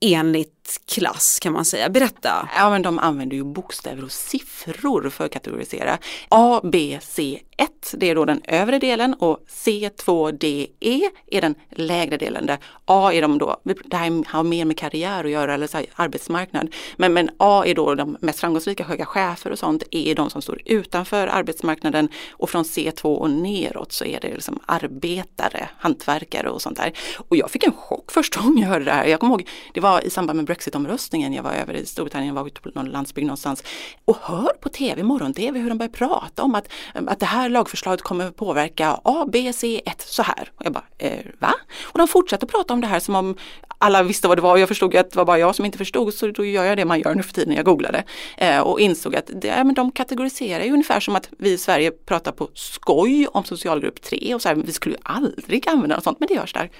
enligt 0.00 0.61
klass 0.78 1.38
kan 1.40 1.52
man 1.52 1.64
säga. 1.64 1.88
Berätta. 1.88 2.48
Ja 2.56 2.70
men 2.70 2.82
de 2.82 2.98
använder 2.98 3.36
ju 3.36 3.44
bokstäver 3.44 4.04
och 4.04 4.12
siffror 4.12 5.10
för 5.10 5.24
att 5.24 5.32
kategorisera. 5.32 5.98
A, 6.28 6.60
B, 6.64 6.98
C, 7.02 7.40
1 7.56 7.94
det 7.96 8.10
är 8.10 8.14
då 8.14 8.24
den 8.24 8.40
övre 8.44 8.78
delen 8.78 9.14
och 9.14 9.40
C2DE 9.48 11.08
är 11.26 11.40
den 11.40 11.54
lägre 11.70 12.16
delen 12.16 12.46
där 12.46 12.58
A 12.84 13.12
är 13.12 13.22
de 13.22 13.38
då, 13.38 13.60
det 13.84 13.96
här 13.96 14.32
har 14.32 14.42
mer 14.42 14.64
med 14.64 14.78
karriär 14.78 15.24
att 15.24 15.30
göra 15.30 15.54
eller 15.54 15.66
så 15.66 15.76
här, 15.76 15.86
arbetsmarknad. 15.94 16.74
Men, 16.96 17.12
men 17.12 17.30
A 17.36 17.64
är 17.66 17.74
då 17.74 17.94
de 17.94 18.16
mest 18.20 18.40
framgångsrika, 18.40 18.84
höga 18.84 19.06
chefer 19.06 19.50
och 19.50 19.58
sånt, 19.58 19.82
E 19.90 20.10
är 20.10 20.14
de 20.14 20.30
som 20.30 20.42
står 20.42 20.60
utanför 20.64 21.26
arbetsmarknaden 21.26 22.08
och 22.30 22.50
från 22.50 22.64
C2 22.64 23.02
och 23.02 23.30
neråt 23.30 23.92
så 23.92 24.04
är 24.04 24.20
det 24.20 24.34
liksom 24.34 24.60
arbetare, 24.66 25.68
hantverkare 25.78 26.50
och 26.50 26.62
sånt 26.62 26.76
där. 26.76 26.92
Och 27.16 27.36
jag 27.36 27.50
fick 27.50 27.64
en 27.64 27.72
chock 27.72 28.12
första 28.12 28.40
gången 28.40 28.58
jag 28.58 28.68
hörde 28.68 28.84
det 28.84 28.92
här. 28.92 29.06
Jag 29.06 29.20
kommer 29.20 29.34
ihåg, 29.34 29.48
det 29.74 29.80
var 29.80 30.00
i 30.00 30.10
samband 30.10 30.36
med 30.36 30.46
Brexitomröstningen, 30.62 31.32
jag 31.32 31.42
var 31.42 31.52
över 31.52 31.74
i 31.74 31.86
Storbritannien, 31.86 32.34
jag 32.34 32.42
var 32.42 32.46
ute 32.46 32.60
på 32.60 32.70
någon 32.74 32.90
landsbygd 32.90 33.26
någonstans 33.26 33.64
och 34.04 34.16
hör 34.20 34.52
på 34.60 34.68
tv, 34.68 35.02
morgon-tv, 35.02 35.58
hur 35.58 35.68
de 35.68 35.78
börjar 35.78 35.90
prata 35.90 36.42
om 36.42 36.54
att, 36.54 36.68
att 36.94 37.20
det 37.20 37.26
här 37.26 37.48
lagförslaget 37.48 38.02
kommer 38.02 38.30
påverka 38.30 39.00
A, 39.04 39.26
B, 39.32 39.52
C, 39.54 39.82
1 39.86 40.00
så 40.00 40.22
här. 40.22 40.50
Och 40.56 40.66
jag 40.66 40.72
bara, 40.72 40.84
eh, 40.98 41.26
va? 41.38 41.54
Och 41.82 41.98
de 41.98 42.08
fortsatte 42.08 42.46
prata 42.46 42.74
om 42.74 42.80
det 42.80 42.86
här 42.86 43.00
som 43.00 43.14
om 43.14 43.36
alla 43.78 44.02
visste 44.02 44.28
vad 44.28 44.38
det 44.38 44.42
var 44.42 44.52
och 44.52 44.58
jag 44.58 44.68
förstod 44.68 44.96
att 44.96 45.10
det 45.10 45.16
var 45.16 45.24
bara 45.24 45.38
jag 45.38 45.54
som 45.54 45.64
inte 45.64 45.78
förstod 45.78 46.14
så 46.14 46.26
då 46.26 46.44
gör 46.44 46.64
jag 46.64 46.76
det 46.76 46.84
man 46.84 47.00
gör 47.00 47.14
nu 47.14 47.22
för 47.22 47.32
tiden, 47.32 47.54
jag 47.54 47.64
googlade 47.64 48.04
eh, 48.36 48.60
och 48.60 48.80
insåg 48.80 49.16
att 49.16 49.30
det, 49.34 49.48
ja, 49.48 49.64
men 49.64 49.74
de 49.74 49.90
kategoriserar 49.90 50.64
ju 50.64 50.72
ungefär 50.72 51.00
som 51.00 51.16
att 51.16 51.28
vi 51.38 51.52
i 51.52 51.58
Sverige 51.58 51.90
pratar 51.90 52.32
på 52.32 52.48
skoj 52.54 53.26
om 53.26 53.44
socialgrupp 53.44 54.02
3 54.02 54.34
och 54.34 54.42
så 54.42 54.48
här, 54.48 54.56
vi 54.56 54.72
skulle 54.72 54.94
ju 54.94 55.00
aldrig 55.02 55.68
använda 55.68 55.94
något 55.94 56.04
sånt 56.04 56.20
men 56.20 56.26
det 56.26 56.34
görs 56.34 56.52
där. 56.52 56.70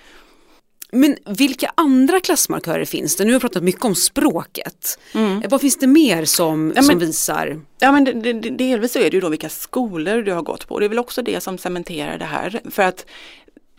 Men 0.94 1.16
vilka 1.26 1.72
andra 1.74 2.20
klassmarkörer 2.20 2.84
finns 2.84 3.16
det? 3.16 3.24
Nu 3.24 3.32
har 3.32 3.38
vi 3.38 3.40
pratat 3.40 3.62
mycket 3.62 3.84
om 3.84 3.94
språket. 3.94 4.98
Mm. 5.14 5.42
Vad 5.48 5.60
finns 5.60 5.78
det 5.78 5.86
mer 5.86 6.24
som, 6.24 6.72
ja, 6.76 6.82
men, 6.82 6.84
som 6.84 6.98
visar? 6.98 7.60
Ja 7.78 7.92
men 7.92 8.04
det, 8.04 8.32
det, 8.32 8.50
delvis 8.50 8.92
så 8.92 8.98
är 8.98 9.10
det 9.10 9.14
ju 9.14 9.20
då 9.20 9.28
vilka 9.28 9.48
skolor 9.48 10.22
du 10.22 10.32
har 10.32 10.42
gått 10.42 10.68
på. 10.68 10.78
Det 10.78 10.86
är 10.86 10.88
väl 10.88 10.98
också 10.98 11.22
det 11.22 11.40
som 11.40 11.58
cementerar 11.58 12.18
det 12.18 12.24
här. 12.24 12.60
För 12.70 12.82
att 12.82 13.06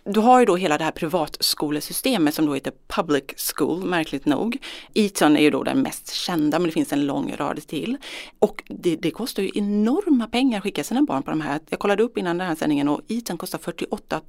du 0.05 0.19
har 0.19 0.39
ju 0.39 0.45
då 0.45 0.55
hela 0.55 0.77
det 0.77 0.83
här 0.83 0.91
privatskolesystemet 0.91 2.33
som 2.33 2.45
då 2.45 2.53
heter 2.53 2.73
Public 2.87 3.23
School, 3.37 3.83
märkligt 3.83 4.25
nog. 4.25 4.57
Eton 4.93 5.37
är 5.37 5.41
ju 5.41 5.49
då 5.49 5.63
den 5.63 5.81
mest 5.81 6.13
kända 6.13 6.59
men 6.59 6.65
det 6.65 6.71
finns 6.71 6.93
en 6.93 7.05
lång 7.05 7.33
rad 7.37 7.67
till. 7.67 7.97
Och 8.39 8.63
det, 8.67 8.95
det 8.95 9.11
kostar 9.11 9.43
ju 9.43 9.51
enorma 9.55 10.27
pengar 10.27 10.57
att 10.57 10.63
skicka 10.63 10.83
sina 10.83 11.01
barn 11.01 11.23
på 11.23 11.29
de 11.29 11.41
här. 11.41 11.59
Jag 11.69 11.79
kollade 11.79 12.03
upp 12.03 12.17
innan 12.17 12.37
den 12.37 12.47
här 12.47 12.55
sändningen 12.55 12.87
och 12.87 13.01
Eton 13.07 13.37
kostar 13.37 13.59
48 13.59 14.21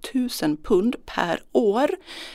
000 0.42 0.56
pund 0.62 0.96
per 1.06 1.40
år. 1.52 1.90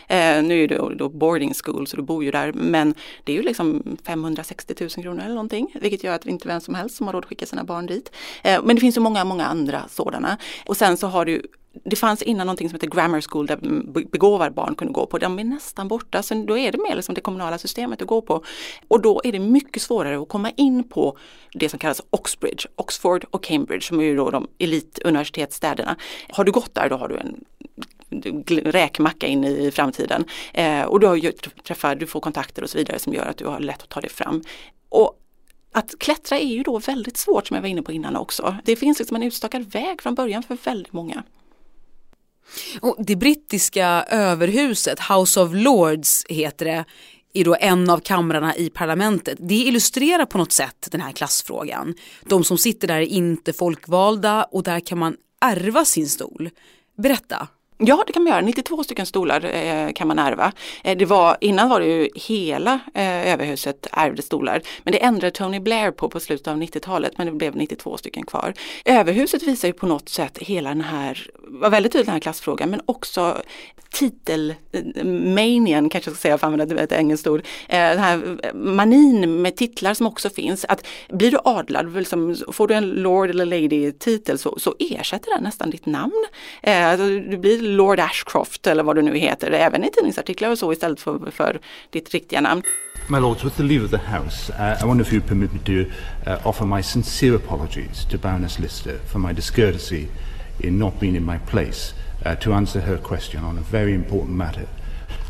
Eh, 0.07 0.43
nu 0.43 0.63
är 0.63 0.67
det 0.67 0.77
då, 0.77 0.89
då 0.89 1.09
boarding 1.09 1.53
school 1.63 1.87
så 1.87 1.97
du 1.97 2.03
bor 2.03 2.23
ju 2.23 2.31
där 2.31 2.53
men 2.53 2.93
det 3.23 3.31
är 3.31 3.35
ju 3.35 3.43
liksom 3.43 3.97
560 4.03 4.73
000 4.79 4.89
kronor 4.89 5.19
eller 5.23 5.35
någonting. 5.35 5.75
Vilket 5.81 6.03
gör 6.03 6.15
att 6.15 6.25
inte 6.25 6.47
vem 6.47 6.61
som 6.61 6.75
helst 6.75 6.95
som 6.95 7.07
har 7.07 7.13
råd 7.13 7.23
att 7.23 7.29
skicka 7.29 7.45
sina 7.45 7.63
barn 7.63 7.85
dit. 7.85 8.11
Eh, 8.43 8.61
men 8.63 8.75
det 8.75 8.79
finns 8.79 8.97
ju 8.97 9.01
många, 9.01 9.23
många 9.23 9.45
andra 9.45 9.85
sådana. 9.89 10.37
Och 10.65 10.77
sen 10.77 10.97
så 10.97 11.07
har 11.07 11.25
du 11.25 11.41
det 11.83 11.95
fanns 11.95 12.21
innan 12.21 12.47
någonting 12.47 12.69
som 12.69 12.75
heter 12.75 12.87
grammar 12.87 13.21
school 13.21 13.45
där 13.45 13.57
begåvade 14.11 14.51
barn 14.51 14.75
kunde 14.75 14.93
gå 14.93 15.05
på. 15.05 15.17
De 15.17 15.39
är 15.39 15.43
nästan 15.43 15.87
borta, 15.87 16.23
så 16.23 16.33
då 16.33 16.57
är 16.57 16.71
det 16.71 16.77
mer 16.77 16.95
liksom 16.95 17.15
det 17.15 17.21
kommunala 17.21 17.57
systemet 17.57 18.01
att 18.01 18.07
gå 18.07 18.21
på. 18.21 18.43
Och 18.87 19.01
då 19.01 19.21
är 19.23 19.31
det 19.31 19.39
mycket 19.39 19.81
svårare 19.81 20.21
att 20.21 20.29
komma 20.29 20.51
in 20.51 20.83
på 20.83 21.17
det 21.53 21.69
som 21.69 21.79
kallas 21.79 22.01
Oxbridge, 22.09 22.67
Oxford 22.75 23.25
och 23.31 23.43
Cambridge 23.43 23.81
som 23.85 23.99
är 23.99 24.03
ju 24.03 24.15
då 24.15 24.29
de 24.29 24.47
elituniversitetsstäderna. 24.59 25.95
Har 26.29 26.43
du 26.43 26.51
gått 26.51 26.75
där 26.75 26.89
då 26.89 26.95
har 26.95 27.07
du 27.07 27.17
en 27.17 27.43
räkmacka 28.47 29.27
in 29.27 29.43
i 29.43 29.71
framtiden. 29.71 30.25
Eh, 30.53 30.81
och 30.81 30.99
du 30.99 31.07
har 31.07 31.15
ju 31.15 31.31
träffar, 31.67 31.95
du 31.95 32.07
får 32.07 32.19
kontakter 32.19 32.63
och 32.63 32.69
så 32.69 32.77
vidare 32.77 32.99
som 32.99 33.13
gör 33.13 33.25
att 33.25 33.37
du 33.37 33.45
har 33.45 33.59
lätt 33.59 33.81
att 33.81 33.89
ta 33.89 34.01
dig 34.01 34.09
fram. 34.09 34.43
Och 34.89 35.19
att 35.71 35.99
klättra 35.99 36.39
är 36.39 36.47
ju 36.47 36.63
då 36.63 36.79
väldigt 36.79 37.17
svårt 37.17 37.47
som 37.47 37.55
jag 37.55 37.61
var 37.61 37.69
inne 37.69 37.81
på 37.81 37.91
innan 37.91 38.15
också. 38.15 38.55
Det 38.63 38.75
finns 38.75 38.99
liksom 38.99 39.15
en 39.15 39.23
utstakad 39.23 39.71
väg 39.71 40.01
från 40.01 40.15
början 40.15 40.43
för 40.43 40.57
väldigt 40.63 40.93
många. 40.93 41.23
Och 42.81 42.95
det 42.99 43.15
brittiska 43.15 44.05
överhuset, 44.09 44.99
House 44.99 45.39
of 45.39 45.51
Lords 45.53 46.25
heter 46.29 46.65
det, 46.65 46.85
är 47.33 47.43
då 47.43 47.55
en 47.59 47.89
av 47.89 47.99
kamrarna 47.99 48.55
i 48.55 48.69
parlamentet. 48.69 49.37
Det 49.41 49.55
illustrerar 49.55 50.25
på 50.25 50.37
något 50.37 50.51
sätt 50.51 50.87
den 50.91 51.01
här 51.01 51.11
klassfrågan. 51.11 51.93
De 52.25 52.43
som 52.43 52.57
sitter 52.57 52.87
där 52.87 52.95
är 52.97 53.05
inte 53.05 53.53
folkvalda 53.53 54.43
och 54.43 54.63
där 54.63 54.79
kan 54.79 54.97
man 54.97 55.15
ärva 55.41 55.85
sin 55.85 56.09
stol. 56.09 56.49
Berätta. 56.97 57.47
Ja, 57.81 58.03
det 58.07 58.13
kan 58.13 58.23
man 58.23 58.31
göra. 58.31 58.41
92 58.41 58.83
stycken 58.83 59.05
stolar 59.05 59.45
eh, 59.45 59.91
kan 59.91 60.07
man 60.07 60.19
ärva. 60.19 60.51
Eh, 60.83 60.97
det 60.97 61.05
var, 61.05 61.37
innan 61.41 61.69
var 61.69 61.79
det 61.79 61.85
ju 61.85 62.09
hela 62.15 62.79
eh, 62.93 63.33
överhuset 63.33 63.87
ärvde 63.91 64.21
stolar. 64.21 64.61
Men 64.83 64.91
det 64.91 65.03
ändrade 65.03 65.31
Tony 65.31 65.59
Blair 65.59 65.91
på 65.91 66.09
på 66.09 66.19
slutet 66.19 66.47
av 66.47 66.57
90-talet 66.57 67.17
men 67.17 67.27
det 67.27 67.33
blev 67.33 67.55
92 67.55 67.97
stycken 67.97 68.25
kvar. 68.25 68.53
Överhuset 68.85 69.43
visar 69.43 69.67
ju 69.67 69.73
på 69.73 69.85
något 69.85 70.09
sätt 70.09 70.37
hela 70.37 70.69
den 70.69 70.81
här, 70.81 71.27
var 71.37 71.69
väldigt 71.69 71.91
tydlig 71.91 72.05
den 72.05 72.13
här 72.13 72.19
klassfrågan 72.19 72.69
men 72.69 72.81
också 72.85 73.41
titelmanien 73.91 75.85
eh, 75.85 75.89
kanske 75.89 76.09
jag 76.09 76.15
ska 76.17 76.21
säga 76.21 76.37
för 76.37 76.47
att 76.47 76.53
använda 76.53 76.83
ett 76.83 76.91
engelskt 76.91 77.27
ord. 77.27 77.39
Eh, 77.67 77.79
den 77.79 77.99
här 77.99 78.37
eh, 78.43 78.53
manin 78.53 79.41
med 79.41 79.55
titlar 79.55 79.93
som 79.93 80.07
också 80.07 80.29
finns. 80.29 80.65
Att 80.65 80.85
blir 81.09 81.31
du 81.31 81.37
adlad, 81.43 81.95
liksom, 81.95 82.35
får 82.51 82.67
du 82.67 82.73
en 82.73 82.89
Lord 82.89 83.29
eller 83.29 83.45
Lady 83.45 83.91
titel 83.91 84.37
så, 84.37 84.59
så 84.59 84.75
ersätter 84.79 85.35
den 85.35 85.43
nästan 85.43 85.69
ditt 85.69 85.85
namn. 85.85 86.25
Eh, 86.61 86.87
alltså, 86.87 87.05
du 87.05 87.37
blir 87.37 87.61
Lord 87.75 87.99
Ashcroft 87.99 88.67
eller 88.67 88.83
vad 88.83 88.95
du 88.95 89.01
nu 89.01 89.17
heter, 89.17 89.51
även 89.51 89.83
i 89.83 89.91
tidningsartiklar 89.91 90.49
och 90.49 90.57
så 90.57 90.73
istället 90.73 90.99
för, 90.99 91.31
för 91.31 91.59
ditt 91.89 92.09
riktiga 92.09 92.41
namn. 92.41 92.63
My 93.07 93.19
Lords, 93.19 93.43
with 93.43 93.57
the 93.57 93.63
leave 93.63 93.85
of 93.85 93.91
the 93.91 93.97
House, 93.97 94.53
uh, 94.53 94.83
I 94.83 94.85
wonder 94.85 95.05
if 95.05 95.13
you 95.13 95.21
permit 95.21 95.53
me 95.53 95.59
to 95.59 95.89
uh, 96.29 96.47
offer 96.47 96.65
my 96.65 96.83
sincere 96.83 97.35
apologies 97.35 98.05
to 98.05 98.17
Baroness 98.17 98.59
Lister 98.59 98.99
for 99.11 99.19
my 99.19 99.33
discourtesy 99.33 100.07
in 100.59 100.77
not 100.77 100.99
being 100.99 101.15
in 101.15 101.25
my 101.25 101.37
place 101.37 101.93
uh, 102.25 102.35
to 102.35 102.53
answer 102.53 102.81
her 102.81 102.97
question 102.97 103.43
on 103.43 103.57
a 103.57 103.61
very 103.61 103.93
important 103.93 104.37
matter. 104.37 104.67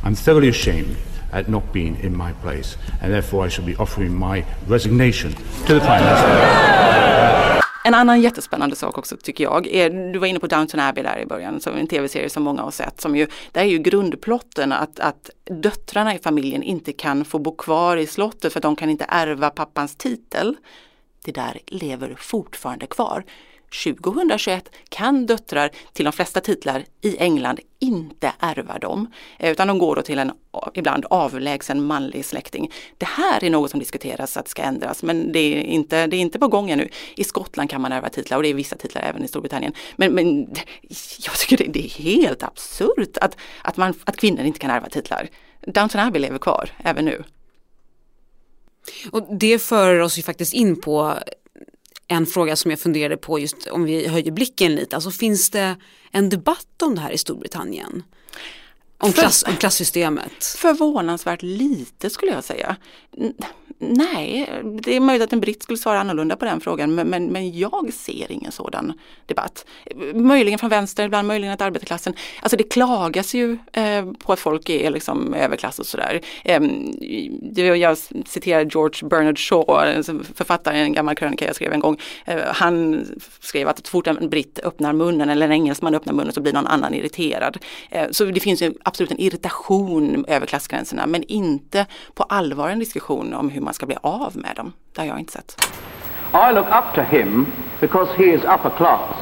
I'm 0.04 0.16
thoroughly 0.16 0.50
ashamed 0.50 0.98
at 1.32 1.48
not 1.48 1.64
being 1.74 1.98
in 2.04 2.18
my 2.18 2.34
place, 2.44 2.78
and 3.02 3.14
therefore 3.14 3.48
I 3.48 3.50
shall 3.50 3.66
be 3.66 3.76
offering 3.76 4.20
my 4.20 4.46
resignation 4.68 5.32
to 5.68 5.74
the 5.74 5.80
Prime 5.80 6.04
Minister. 6.04 7.60
En 7.84 7.94
annan 7.94 8.22
jättespännande 8.22 8.76
sak 8.76 8.98
också 8.98 9.18
tycker 9.18 9.44
jag 9.44 9.68
är, 9.68 9.90
du 10.14 10.20
var 10.20 10.28
inne 10.28 10.40
på 10.40 10.48
Downton 10.48 10.80
Abbey 10.80 11.04
där 11.04 11.20
i 11.20 11.26
början, 11.26 11.62
som 11.62 11.78
en 11.78 11.88
tv-serie 11.88 12.30
som 12.30 12.44
många 12.44 12.62
har 12.62 12.72
sett, 12.72 13.02
som 13.02 13.16
ju, 13.16 13.28
där 13.52 13.62
är 13.62 13.66
ju 13.66 13.78
grundplotten 13.78 14.72
att, 14.72 15.00
att 15.00 15.30
döttrarna 15.46 16.16
i 16.16 16.20
familjen 16.20 16.64
inte 16.64 16.94
kan 16.94 17.26
få 17.26 17.40
bo 17.40 17.56
kvar 17.56 17.98
i 17.98 18.08
slottet 18.08 18.54
för 18.54 18.60
att 18.60 18.64
de 18.64 18.76
kan 18.76 18.90
inte 18.90 19.06
ärva 19.10 19.50
pappans 19.50 19.96
titel. 19.96 20.58
Det 21.26 21.32
där 21.32 21.60
lever 21.68 22.16
fortfarande 22.18 22.86
kvar. 22.88 23.24
2021 23.70 24.70
kan 24.90 25.26
döttrar 25.26 25.70
till 25.94 26.06
de 26.06 26.14
flesta 26.14 26.42
titlar 26.42 26.86
i 27.02 27.18
England 27.18 27.60
inte 27.80 28.34
ärva 28.40 28.80
dem, 28.80 29.12
utan 29.40 29.68
de 29.68 29.78
går 29.78 29.96
då 29.96 30.02
till 30.02 30.20
en 30.20 30.32
ibland 30.74 31.06
avlägsen 31.10 31.86
manlig 31.86 32.26
släkting. 32.26 32.72
Det 32.98 33.06
här 33.06 33.44
är 33.44 33.50
något 33.50 33.72
som 33.72 33.80
diskuteras 33.80 34.38
att 34.38 34.48
ska 34.48 34.62
ändras, 34.62 35.04
men 35.04 35.32
det 35.32 35.40
är 35.40 35.62
inte, 35.62 36.08
det 36.08 36.16
är 36.16 36.22
inte 36.22 36.40
på 36.40 36.48
gång 36.48 36.70
ännu. 36.70 36.90
I 37.16 37.24
Skottland 37.24 37.70
kan 37.70 37.82
man 37.82 37.92
ärva 37.92 38.10
titlar 38.10 38.38
och 38.38 38.44
det 38.44 38.50
är 38.50 38.54
vissa 38.54 38.76
titlar 38.76 39.02
även 39.02 39.24
i 39.24 39.28
Storbritannien. 39.28 39.74
Men, 39.96 40.14
men 40.14 40.56
jag 41.20 41.38
tycker 41.38 41.58
det, 41.58 41.72
det 41.72 41.86
är 41.86 41.90
helt 41.90 42.44
absurt 42.44 43.18
att, 43.22 43.38
att, 43.62 43.78
man, 43.78 43.94
att 44.04 44.18
kvinnor 44.18 44.44
inte 44.44 44.60
kan 44.60 44.72
ärva 44.72 44.90
titlar. 44.90 45.30
Downton 45.68 46.02
Abbey 46.02 46.22
lever 46.22 46.38
kvar 46.38 46.70
även 46.84 47.06
nu. 47.06 47.24
Och 49.12 49.38
det 49.40 49.60
för 49.60 50.00
oss 50.00 50.18
ju 50.18 50.22
faktiskt 50.22 50.54
in 50.54 50.82
på 50.82 51.18
en 52.10 52.26
fråga 52.26 52.56
som 52.56 52.72
jag 52.72 52.80
funderade 52.80 53.18
på 53.18 53.40
just 53.40 53.68
om 53.68 53.84
vi 53.84 54.08
höjer 54.08 54.32
blicken 54.32 54.76
lite, 54.76 54.96
alltså 54.96 55.12
finns 55.12 55.50
det 55.50 55.76
en 56.12 56.30
debatt 56.30 56.82
om 56.84 56.96
det 56.96 57.02
här 57.02 57.12
i 57.12 57.18
Storbritannien? 57.18 58.04
Om, 59.02 59.14
klass, 59.14 59.44
om 59.48 59.56
klassystemet? 59.56 60.44
Förvånansvärt 60.58 61.42
lite 61.42 62.10
skulle 62.10 62.32
jag 62.32 62.44
säga. 62.44 62.76
Nej, 63.82 64.50
det 64.82 64.96
är 64.96 65.00
möjligt 65.00 65.24
att 65.24 65.34
en 65.34 65.40
britt 65.40 65.64
skulle 65.64 65.78
svara 65.78 66.00
annorlunda 66.00 66.36
på 66.36 66.46
den 66.46 66.62
frågan 66.62 66.96
men, 66.96 67.08
men, 67.08 67.26
men, 67.26 67.58
jag 67.58 67.94
ser 67.94 68.32
ingen 68.32 68.52
sådan 68.52 68.94
debatt. 69.26 69.66
Möjligen 70.14 70.60
från 70.60 70.70
vänster, 70.70 71.06
ibland 71.06 71.28
möjligen 71.28 71.54
att 71.54 71.62
arbetarklassen. 71.62 72.14
Alltså 72.42 72.58
det 72.58 72.64
klagas 72.64 73.34
ju 73.34 73.58
eh, 73.74 74.12
på 74.20 74.34
att 74.34 74.40
folk 74.40 74.70
är 74.70 74.92
liksom 74.92 75.34
överklass 75.34 75.80
och 75.80 75.86
sådär. 75.86 76.22
Eh, 76.44 76.64
jag 77.64 77.98
citerar 78.26 78.66
George 78.66 79.10
Bernard 79.10 79.40
Shaw, 79.40 80.04
författaren, 80.34 80.78
en 80.78 80.94
gammal 80.94 81.16
krönika 81.16 81.46
jag 81.46 81.56
skrev 81.56 81.74
en 81.74 81.80
gång. 81.80 81.98
Eh, 82.26 82.40
han 82.46 83.06
skrev 83.40 83.68
att 83.68 83.88
så 83.88 83.92
fort 83.92 84.08
en 84.08 84.30
britt 84.30 84.60
öppnar 84.64 84.94
munnen 84.94 85.30
eller 85.30 85.46
en 85.46 85.52
engelsman 85.52 85.96
öppnar 85.96 86.14
munnen 86.14 86.34
så 86.34 86.42
blir 86.42 86.54
någon 86.54 86.68
annan 86.68 86.94
irriterad. 86.94 87.58
Eh, 87.90 88.08
så 88.12 88.26
det 88.26 88.40
finns 88.40 88.62
ju 88.62 88.74
absolut 88.90 89.12
en 89.12 89.20
irritation 89.20 90.26
över 90.28 90.46
klassgränserna 90.46 91.08
men 91.08 91.24
inte 91.24 91.86
på 92.14 92.24
allvar 92.24 92.70
en 92.70 92.80
diskussion 92.80 93.34
om 93.34 93.50
hur 93.50 93.62
man 93.62 93.74
ska 93.74 93.86
bli 93.86 93.98
av 94.02 94.38
med 94.38 94.56
dem. 94.56 94.74
Det 94.94 95.02
har 95.02 95.08
jag 95.08 95.20
inte 95.20 95.34
sett. 95.34 95.66
I 96.34 96.54
look 96.54 96.68
up 96.68 96.96
to 96.96 97.02
him 97.02 97.46
because 97.80 98.12
he 98.18 98.24
is 98.24 98.42
upper 98.42 98.70
class, 98.78 99.16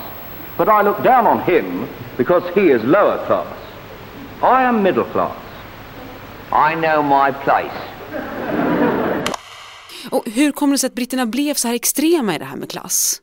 but 0.57 0.67
I 0.67 0.83
look 0.83 1.03
down 1.03 1.27
on 1.27 1.39
him 1.39 1.86
because 2.17 2.45
he 2.55 2.62
is 2.62 2.83
lower 2.83 3.25
class. 3.25 3.47
I 4.41 4.63
am 4.63 4.83
middle 4.83 5.03
class. 5.03 5.31
I 6.51 6.75
know 6.75 7.03
my 7.03 7.33
place. 7.43 7.77
Och 10.09 10.24
hur 10.25 10.51
kommer 10.51 10.74
det 10.74 10.77
sig 10.77 10.88
att 10.88 10.93
britterna 10.93 11.25
blev 11.25 11.53
så 11.53 11.67
här 11.67 11.75
extrema 11.75 12.36
i 12.36 12.38
det 12.38 12.45
här 12.45 12.57
med 12.57 12.69
klass? 12.69 13.21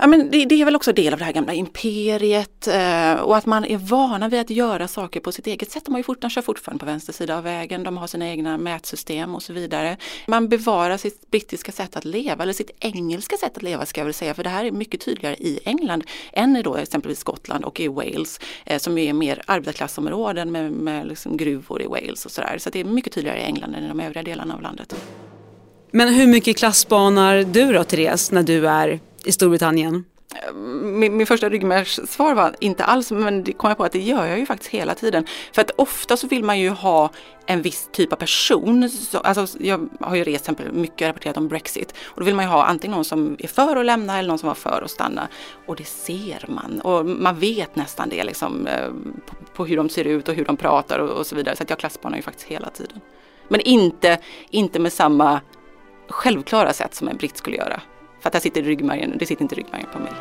Ja, 0.00 0.06
men 0.06 0.30
det, 0.30 0.44
det, 0.44 0.60
är 0.60 0.64
väl 0.64 0.76
också 0.76 0.92
del 0.92 1.12
av 1.12 1.18
det 1.18 1.24
här 1.24 1.32
gamla 1.32 1.52
imperiet 1.52 2.66
eh, 2.66 3.12
och 3.12 3.36
att 3.36 3.46
man 3.46 3.64
är 3.64 3.76
vana 3.76 4.28
vid 4.28 4.40
att 4.40 4.50
göra 4.50 4.88
saker 4.88 5.20
på 5.20 5.32
sitt 5.32 5.46
eget 5.46 5.70
sätt. 5.70 5.84
De, 5.84 5.94
har 5.94 5.98
ju 5.98 6.02
fort, 6.02 6.20
de 6.20 6.30
kör 6.30 6.42
fortfarande 6.42 6.80
på 6.80 6.86
vänster 6.86 7.12
sida 7.12 7.36
av 7.36 7.44
vägen, 7.44 7.82
de 7.82 7.96
har 7.96 8.06
sina 8.06 8.28
egna 8.28 8.58
mätsystem 8.58 9.34
och 9.34 9.42
så 9.42 9.52
vidare. 9.52 9.96
Man 10.26 10.48
bevarar 10.48 10.96
sitt 10.96 11.30
brittiska 11.30 11.72
sätt 11.72 11.96
att 11.96 12.04
leva, 12.04 12.42
eller 12.42 12.52
sitt 12.52 12.70
engelska 12.80 13.36
sätt 13.36 13.56
att 13.56 13.62
leva 13.62 13.86
ska 13.86 14.00
jag 14.00 14.04
väl 14.04 14.14
säga, 14.14 14.34
för 14.34 14.44
det 14.44 14.50
här 14.50 14.64
är 14.64 14.70
mycket 14.70 15.00
tydligare 15.00 15.36
i 15.36 15.60
England 15.64 16.04
än 16.32 16.56
i 16.56 16.62
då 16.62 16.76
exempelvis 16.76 17.18
Skottland 17.18 17.64
och 17.64 17.80
i 17.80 17.88
Wales 17.88 18.40
eh, 18.66 18.78
som 18.78 18.98
är 18.98 19.12
mer 19.12 19.42
arbetarklassområden 19.46 20.52
med, 20.52 20.72
med 20.72 21.06
liksom 21.06 21.36
gruvor 21.36 21.82
i 21.82 21.86
Wales 21.86 22.26
och 22.26 22.32
sådär. 22.32 22.58
Så 22.58 22.70
det 22.70 22.80
är 22.80 22.84
mycket 22.84 23.12
tydligare 23.12 23.38
i 23.40 23.42
England 23.42 23.74
än 23.74 23.84
i 23.84 23.88
de 23.88 24.00
övriga 24.00 24.22
delarna 24.22 24.54
av 24.54 24.62
landet. 24.62 24.94
Men 25.90 26.14
hur 26.14 26.26
mycket 26.26 26.56
klass 26.56 26.78
spanar 26.78 27.36
du 27.36 27.72
då 27.72 27.84
Therese 27.84 28.32
när 28.32 28.42
du 28.42 28.68
är 28.68 29.00
i 29.28 29.32
Storbritannien? 29.32 30.04
Eh, 30.34 30.54
min, 30.54 31.16
min 31.16 31.26
första 31.26 31.48
ryggmärgssvar 31.48 32.34
var 32.34 32.54
inte 32.60 32.84
alls, 32.84 33.10
men 33.10 33.44
det 33.44 33.52
kom 33.52 33.68
jag 33.70 33.76
på 33.76 33.84
att 33.84 33.92
det 33.92 34.00
gör 34.00 34.26
jag 34.26 34.38
ju 34.38 34.46
faktiskt 34.46 34.70
hela 34.70 34.94
tiden. 34.94 35.26
För 35.52 35.62
att 35.62 35.70
ofta 35.76 36.16
så 36.16 36.26
vill 36.26 36.44
man 36.44 36.60
ju 36.60 36.68
ha 36.68 37.10
en 37.46 37.62
viss 37.62 37.88
typ 37.92 38.12
av 38.12 38.16
person. 38.16 38.90
Så, 38.90 39.18
alltså, 39.18 39.58
jag 39.60 39.88
har 40.00 40.16
ju 40.16 40.24
rest 40.24 40.42
exempel 40.42 40.72
mycket 40.72 41.08
rapporterat 41.08 41.36
om 41.36 41.48
Brexit 41.48 41.94
och 42.04 42.20
då 42.20 42.24
vill 42.24 42.34
man 42.34 42.44
ju 42.44 42.50
ha 42.50 42.64
antingen 42.64 42.94
någon 42.94 43.04
som 43.04 43.36
är 43.38 43.48
för 43.48 43.76
att 43.76 43.86
lämna 43.86 44.18
eller 44.18 44.28
någon 44.28 44.38
som 44.38 44.46
var 44.46 44.54
för 44.54 44.82
att 44.84 44.90
stanna. 44.90 45.28
Och 45.66 45.76
det 45.76 45.86
ser 45.86 46.44
man 46.48 46.80
och 46.80 47.06
man 47.06 47.38
vet 47.38 47.76
nästan 47.76 48.08
det 48.08 48.24
liksom 48.24 48.66
eh, 48.66 48.88
på, 49.26 49.34
på 49.54 49.66
hur 49.66 49.76
de 49.76 49.88
ser 49.88 50.04
ut 50.04 50.28
och 50.28 50.34
hur 50.34 50.44
de 50.44 50.56
pratar 50.56 50.98
och, 50.98 51.10
och 51.10 51.26
så 51.26 51.36
vidare. 51.36 51.56
Så 51.56 51.62
att 51.62 51.70
jag 51.70 51.78
klasspanar 51.78 52.16
ju 52.16 52.22
faktiskt 52.22 52.46
hela 52.46 52.70
tiden. 52.70 53.00
Men 53.48 53.60
inte, 53.60 54.18
inte 54.50 54.78
med 54.78 54.92
samma 54.92 55.40
självklara 56.08 56.72
sätt 56.72 56.94
som 56.94 57.08
en 57.08 57.16
britt 57.16 57.36
skulle 57.36 57.56
göra. 57.56 57.80
För 58.20 58.28
att 58.28 58.32
det 58.32 58.40
sitter 58.40 58.60
i 58.60 58.64
ryggmärgen, 58.64 59.18
det 59.18 59.26
sitter 59.26 59.42
inte 59.42 59.54
i 59.54 59.58
ryggmärgen 59.58 59.88
på 59.92 59.98
mig. 59.98 60.12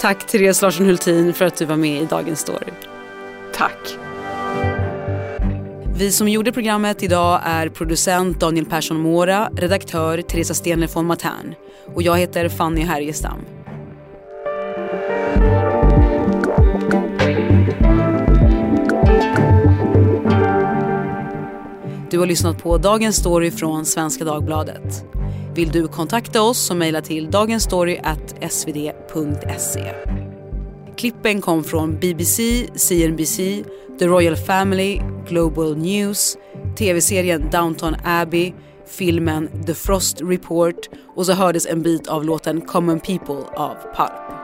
Tack 0.00 0.26
Therese 0.26 0.62
Larsson 0.62 0.86
Hultin 0.86 1.34
för 1.34 1.44
att 1.44 1.56
du 1.56 1.64
var 1.64 1.76
med 1.76 2.02
i 2.02 2.06
Dagens 2.06 2.40
Story. 2.40 2.72
Tack. 3.54 3.96
Vi 5.96 6.12
som 6.12 6.28
gjorde 6.28 6.52
programmet 6.52 7.02
idag 7.02 7.40
är 7.44 7.68
producent 7.68 8.40
Daniel 8.40 8.66
Persson 8.66 9.00
Mora, 9.00 9.48
redaktör 9.52 10.22
Teresa 10.22 10.54
Stenler 10.54 10.88
von 10.94 11.06
Matern 11.06 11.54
och 11.94 12.02
jag 12.02 12.18
heter 12.18 12.48
Fanny 12.48 12.80
Härgestam. 12.80 13.38
Du 22.10 22.18
har 22.18 22.26
lyssnat 22.26 22.62
på 22.62 22.78
Dagens 22.78 23.16
Story 23.16 23.50
från 23.50 23.86
Svenska 23.86 24.24
Dagbladet. 24.24 25.04
Vill 25.54 25.68
du 25.68 25.88
kontakta 25.88 26.42
oss 26.42 26.58
så 26.58 26.74
mejla 26.74 27.00
till 27.00 27.30
dagensstory.svd.se. 27.30 29.94
Klippen 30.96 31.40
kom 31.40 31.64
från 31.64 32.00
BBC, 32.00 32.66
CNBC, 32.74 33.64
The 33.98 34.06
Royal 34.06 34.36
Family, 34.36 35.00
Global 35.28 35.76
News, 35.76 36.38
tv-serien 36.76 37.50
Downton 37.50 37.94
Abbey, 38.04 38.52
filmen 38.86 39.64
The 39.66 39.74
Frost 39.74 40.20
Report 40.20 40.88
och 41.16 41.26
så 41.26 41.32
hördes 41.32 41.66
en 41.66 41.82
bit 41.82 42.08
av 42.08 42.24
låten 42.24 42.60
Common 42.60 43.00
People 43.00 43.44
av 43.56 43.74
Pulp. 43.96 44.41